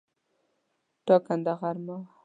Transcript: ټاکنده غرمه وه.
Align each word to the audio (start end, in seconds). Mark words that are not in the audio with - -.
ټاکنده 1.05 1.53
غرمه 1.59 1.95
وه. 2.01 2.07